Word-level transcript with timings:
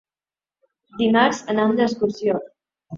Dimarts 1.03 1.45
anam 1.57 1.77
d'excursió. 1.79 2.45